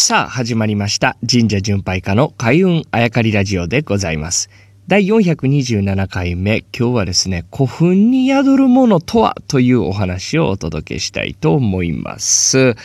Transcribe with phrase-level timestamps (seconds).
[0.00, 1.16] さあ、始まりました。
[1.28, 4.48] 神社巡拝家の開運あやかりラジオでございます。
[4.86, 12.76] 第427回目、今日はですね、古墳に宿るものとはというお話をお届けしたいと思います。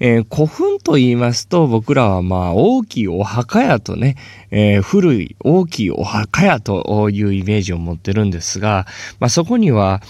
[0.00, 4.16] えー古墳と言いますと、僕らはまあ大きいお墓やとね、
[4.50, 8.86] えー古い大きいお墓やというイメージを持ってるんですが、
[9.18, 10.02] まあそこには、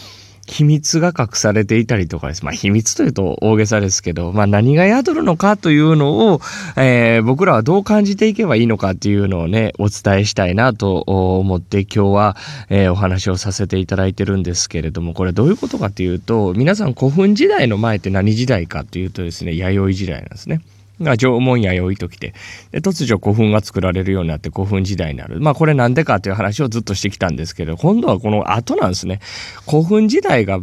[0.46, 2.44] 秘密が隠されていたりとかです。
[2.44, 6.40] まあ秘密というと大げさですけど、まあ何が宿るのかというのを、
[6.76, 12.36] えー僕らはどう感じていけばいいのかっていうのをね、お伝えしたいなと思って今日は、
[12.68, 20.62] えーお話をさせていただいてるんですけれども、これどういうことかっていうと、皆さん古墳時代の前って何時代かっていうとですね、弥生時代なんですね。
[21.00, 22.34] が縄文弥生ときて
[22.70, 25.40] で突如古墳が作られるようになって古墳時代になる。
[25.40, 29.20] まあこれなんでかという話をずっとしてきたんですけど今度はこの後なんですね。
[29.68, 30.60] 古墳時代が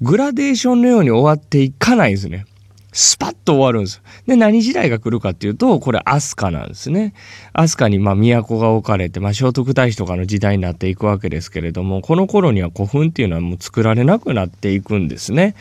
[0.00, 2.46] グラデーションのように終わっていかないですね。
[2.92, 4.02] スパッと終わるんです。
[4.26, 7.14] で、何時代が来るかっていうと、これ飛鳥なんですね。
[7.52, 15.54] 飛鳥にまあ都が置かれて、まあ聖徳太子とかの時代になっていくわけですけれども、この頃には古墳っていうのはもう作られなくなっていくんですね。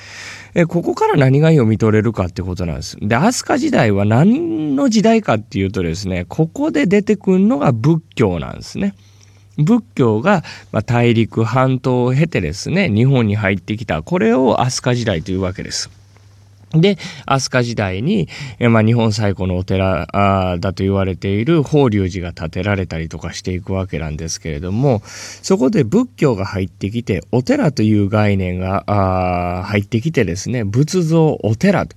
[0.56, 2.98] え、ここから何が読み取れるかってことなんです。
[3.00, 8.96] で、飛鳥時代は何の時代かっていうとですね、ここで出てくるのが仏教なんですね。
[9.58, 14.02] 仏教が、まあ、大陸半島を経てですね、日本に入ってきた。
[14.02, 15.99] これを飛鳥時代というわけです。
[16.72, 18.28] で、飛鳥時代に、
[18.60, 20.08] まあ、日本最古のお寺
[20.60, 31.88] だと言われている法隆寺が建てられたりとかしていくわけなんですけれども、そこで仏教が入ってきて、お寺という概念が入ってきてですね、仏像お寺。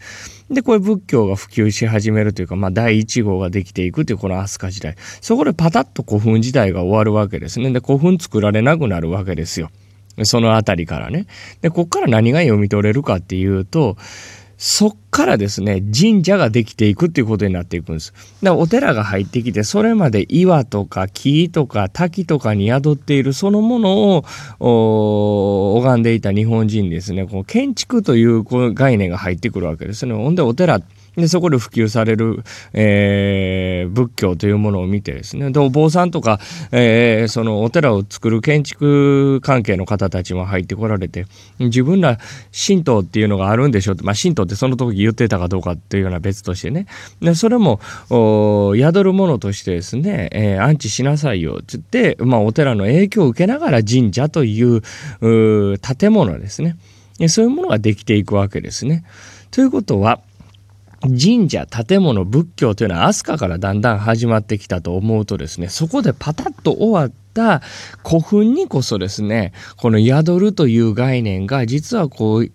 [0.51, 4.97] で、これ仏教が普及し始めるというか、まあ、第一号ができていくというこの飛鳥時代。
[5.20, 7.70] そこでパタッと古墳時代が終わるわけですね。
[7.70, 9.70] で、古墳作られなくなるわけですよ。
[10.25, 11.27] そのあたりからね。
[11.62, 13.97] で、こっから何が読み取れるかっていうと、
[14.64, 18.12] そっからですね、神社ができていくっていうことになっていくんです。
[18.44, 24.24] だからお寺が入ってきて、それまで岩とか木とか滝とかに宿っているそのもの
[24.61, 30.14] を拝んでいた日本人ですね、この建築というこの概念が入ってくるわけですね。
[30.14, 30.80] ほんでお寺
[31.17, 32.42] で、そこで普及される、
[32.73, 36.40] えー仏教というものを見てですね、で、お坊さんとか、
[36.70, 41.27] えーそのお寺を作る建築関係の方たちも入ってこられて、
[41.58, 42.18] 自分ら
[42.67, 46.86] 神道っていうのがあるんでしょって、まあ神道ってその時言ってたかどうかっていうような別としてね、
[47.20, 54.80] で、それも、宿るものとしてですね、えー安置しなさいよって言って、まあお寺の影響を受けながら神社という
[55.78, 56.77] 建物ですね、
[57.20, 59.05] えそういうものができていくわけですね。
[59.51, 60.20] ということは、
[61.02, 67.61] 神社、建物、仏教というのは飛鳥からだんだん始まってきたと思うとですね、そこでパタッと終わった
[68.07, 72.51] 古墳にこそですね、この宿るという概念が実はこう、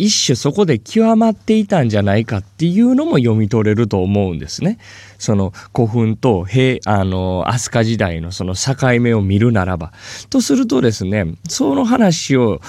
[0.00, 4.78] 一種そこで極まっていたんじゃないかっていうのも読み取れると思うんですね。
[5.18, 9.92] その古墳と平、あの、飛鳥時代のその境目を見るならば。
[10.30, 12.60] とするとですね、その話を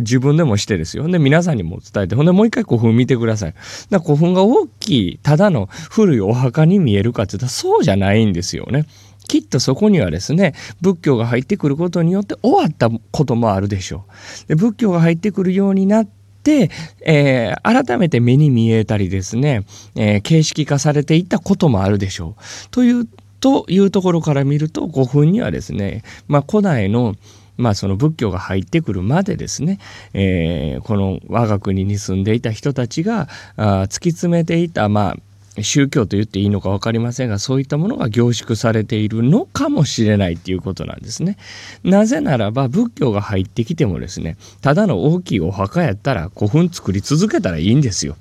[0.00, 1.06] 自分でもしてですよ。
[1.08, 3.54] で、皆さんにも伝えて、ほんでもう一回古墳見てください。
[3.90, 8.86] だ古墳が大きい、ただの古いお墓に見えるかって言ったらそうじゃないんですよね。
[9.28, 14.06] きっとそこにはですね、仏教が入ってくることによって終わったこともあるでしょ
[14.46, 14.48] う。
[14.48, 19.64] で仏教が入ってくるようになって、えー改めて目に見えたりですね、
[19.96, 22.42] えー形式化されていったこともあるでしょう。
[22.70, 23.06] という、
[23.40, 27.14] というところから見ると、古墳にはですね、まあ古代の
[27.56, 29.78] まあその仏教が入ってくるまでですね、
[30.14, 35.16] えーこの我が国に住んでいた人たちがあ突き詰めていた、まあ
[35.62, 41.36] 宗教と言っていいのか分かりませんがそういったものが凝縮されているのかもしれないっていうことなんですね。
[41.84, 48.16] なぜならば仏教が入ってきてもですねただの大きいお墓やったら古墳作り続けたらいいんですよ。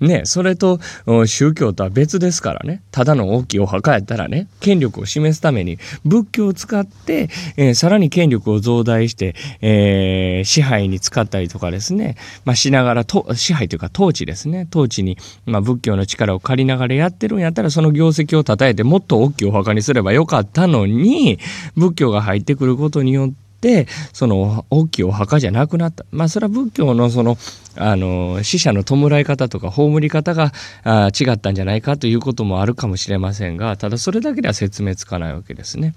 [0.00, 0.78] ね、それと
[1.26, 2.82] 宗教とは別ですからね。
[2.92, 14.66] ただの大きいお墓やったらね権力を示すために仏教を使って、えーさらに権力を増大して、えー支配に使ったりとかですね、まあ、しながらと支配というか統治ですね。
[14.70, 21.38] 統治に、まあ、仏教の力を借りながらやってるんやったらその業績を称えてもっと大きいお墓にすればよかったのに
[21.76, 27.36] 仏教が入ってくることによってでその大きいお墓じゃなくなったまあそれは仏教のその
[27.76, 30.52] あの死者の弔い方とか葬り方が
[30.84, 35.94] あ違ったんじゃないかということもあるかもしれませんがただそれだけでは説明つかないわけですね。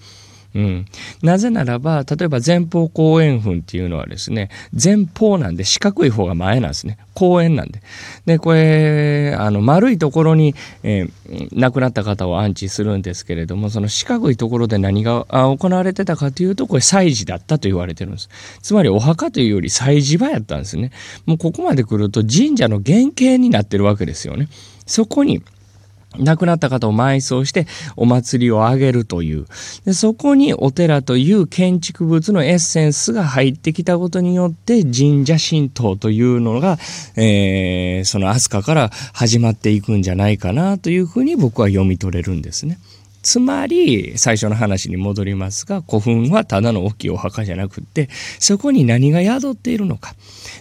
[0.53, 0.85] うん、
[1.23, 6.97] なぜならば例えば前方後円墳っていうのはですね前方なんで四角い方が前なんですね。
[7.13, 7.81] 後円なんで。
[8.25, 11.11] でこれあの丸いところに、えー
[11.53, 18.29] 亡くなった方を安置するんですけれどもその四角いところで何があ行われてたかというとこれ祭事だったと言われてるんです。
[18.61, 20.91] つまりお墓というより祭事場やったんですね。
[21.25, 24.49] もうここまで来ると神社の原型になってるわけですよね。
[24.85, 25.41] そこに
[26.17, 29.45] 亡くなった方を埋葬してお祭りをあげるという
[29.85, 29.93] で。
[29.93, 36.77] そこにお寺という建築物のエッセンスが入ってきたことによって神社神道というのが、
[37.15, 42.77] えー、その飛鳥から始まっていくんじゃないかなというふうに僕は読み取れるんですね。
[43.21, 48.09] つまり、最初の話に戻りますが、古墳はただの大きいお墓じゃなくって、
[48.39, 50.15] そこに何が宿っているのか、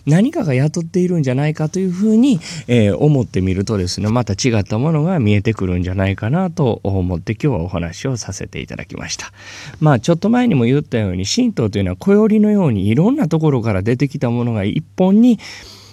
[0.07, 9.33] 何かが宿っているんじゃないかというふうに、えー、思ってみるとですね、また違ったものが見えてくるんじゃないかなと思って今日はお話をさせていただきました。
[9.81, 15.39] まあ、ちょっと前にも言ったように、神道というのは小よりのようにいろんなところから出てきたものが一本に、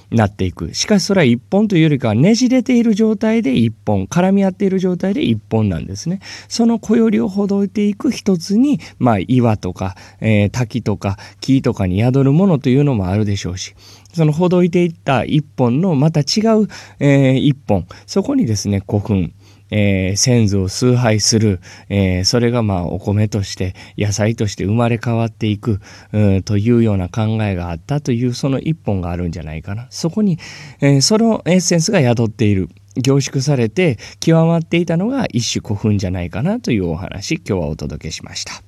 [0.09, 0.73] なっていく。
[0.73, 6.19] しかしそれは一本というよりかはねじれている状態で一本、絡み合っている状態で一本なんですね。
[6.47, 13.75] その小よりをほどいていく一つに、まあ岩とか、えー、滝とか木とかに宿るものというのもあるでしょうし、
[14.13, 16.67] そのほどいていった一本のまた違う、
[16.99, 19.33] えー、一本、そこにですね、古墳、
[19.71, 21.59] えー、先祖を崇拝する、
[21.89, 25.79] えー、それがまあお米として野菜として生まれ変わっていく、
[26.13, 29.87] うん、というような考えがあったというその一本があるんじゃないかな。
[29.89, 30.39] そこに、
[30.79, 32.69] えー、そのエッセンスが宿っている。
[32.99, 38.66] 凝縮されて極まっていたのが一種古墳じゃないかなというお話今日はお届けしました。